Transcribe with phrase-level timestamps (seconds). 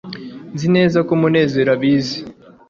[0.53, 2.17] nzi neza ko munezero abizi